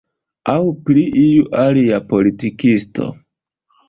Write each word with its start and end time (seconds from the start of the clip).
Aŭ 0.51 0.61
pri 0.87 1.03
iu 1.23 1.43
alia 1.63 1.99
politikisto. 2.13 3.11